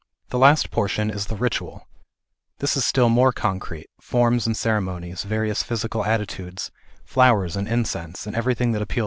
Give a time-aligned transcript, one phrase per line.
[0.29, 1.87] The last portion is the ritual.
[2.57, 6.71] This is still more concrete, forms and ceremo nies, various physical attitudes,
[7.05, 8.99] flowers and incense, and everything that appeals to the senses.